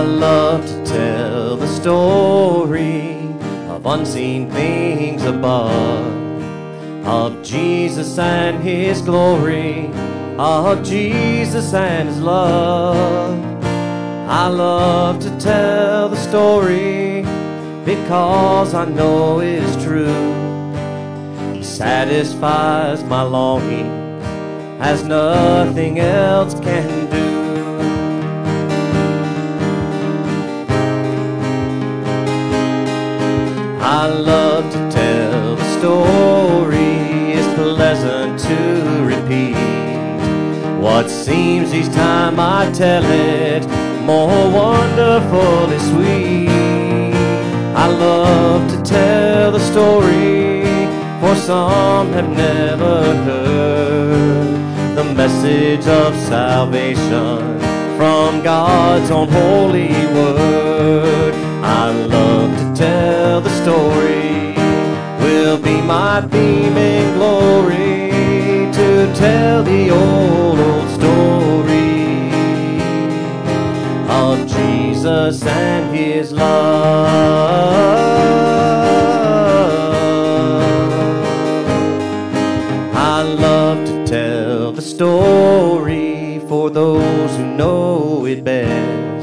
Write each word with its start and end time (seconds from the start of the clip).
I 0.00 0.02
love 0.02 0.66
to 0.66 0.84
tell 0.86 1.56
the 1.58 1.66
story 1.66 3.18
of 3.68 3.84
unseen 3.84 4.50
things 4.50 5.22
above, 5.24 7.06
of 7.06 7.42
Jesus 7.42 8.18
and 8.18 8.62
His 8.64 9.02
glory, 9.02 9.90
of 10.38 10.82
Jesus 10.82 11.74
and 11.74 12.08
His 12.08 12.18
love. 12.18 13.38
I 14.26 14.48
love 14.48 15.18
to 15.20 15.38
tell 15.38 16.08
the 16.08 16.16
story 16.16 17.20
because 17.84 18.72
I 18.72 18.86
know 18.86 19.40
it's 19.40 19.84
true. 19.84 20.32
He 21.52 21.62
satisfies 21.62 23.04
my 23.04 23.20
longing 23.20 23.90
as 24.80 25.04
nothing 25.04 25.98
else 25.98 26.54
can 26.54 27.10
do. 27.10 27.29
I 34.02 34.06
love 34.06 34.72
to 34.72 34.90
tell 34.90 35.56
the 35.56 35.78
story, 35.78 37.34
it's 37.36 37.46
pleasant 37.54 38.40
to 38.48 39.04
repeat. 39.04 39.54
What 40.80 41.10
seems 41.10 41.74
each 41.74 41.92
time 41.92 42.40
I 42.40 42.72
tell 42.72 43.04
it 43.04 43.62
more 44.06 44.50
wonderfully 44.50 45.78
sweet. 45.90 47.14
I 47.76 47.88
love 47.88 48.70
to 48.70 48.82
tell 48.90 49.52
the 49.52 49.60
story, 49.60 50.64
for 51.20 51.36
some 51.36 52.10
have 52.14 52.30
never 52.30 53.02
heard 53.26 54.96
the 54.96 55.04
message 55.14 55.86
of 55.86 56.16
salvation 56.16 57.60
from 57.98 58.42
God's 58.42 59.10
own 59.10 59.28
holy 59.28 59.92
word. 60.14 60.59
The 63.42 63.50
story, 63.64 64.54
will 65.20 65.58
be 65.58 65.80
my 65.80 66.20
theme 66.30 66.76
in 66.76 67.14
glory 67.14 68.10
to 68.72 69.12
tell 69.14 69.62
the 69.62 69.90
old, 69.90 70.58
old 70.58 70.88
story 70.90 72.30
of 74.08 74.46
Jesus 74.46 75.42
and 75.46 75.96
his 75.96 76.32
love. 76.32 77.10
I 82.94 83.22
love 83.22 83.86
to 83.86 84.06
tell 84.06 84.72
the 84.72 84.82
story 84.82 86.40
for 86.48 86.70
those 86.70 87.36
who 87.36 87.44
know 87.56 88.26
it 88.26 88.44
best. 88.44 89.19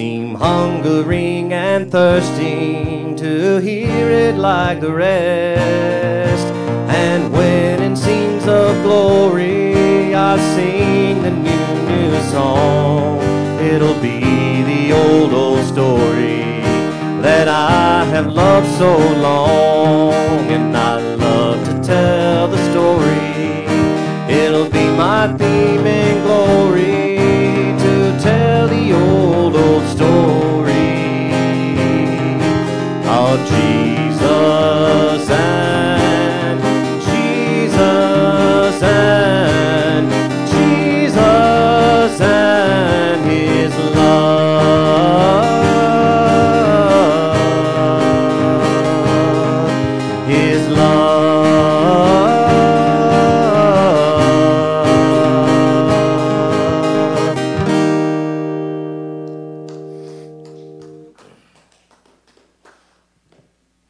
Seem 0.00 0.34
hungering 0.34 1.52
and 1.52 1.92
thirsting 1.92 3.16
to 3.16 3.58
hear 3.58 4.08
it 4.08 4.34
like 4.34 4.80
the 4.80 4.90
rest. 4.90 6.46
And 6.88 7.30
when 7.30 7.82
in 7.82 7.94
scenes 7.94 8.46
of 8.46 8.82
glory 8.82 10.14
I 10.14 10.38
sing 10.54 11.20
the 11.20 11.30
new, 11.30 11.66
new 11.90 12.18
song, 12.30 13.20
it'll 13.60 14.00
be 14.00 14.62
the 14.62 14.94
old, 14.94 15.34
old 15.34 15.66
story 15.66 16.62
that 17.20 17.46
I 17.46 18.06
have 18.06 18.28
loved 18.28 18.68
so 18.78 18.96
long. 18.96 20.48
And 20.48 20.74
I 20.74 21.19